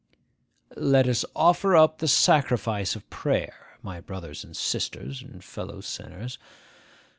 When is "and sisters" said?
4.43-5.21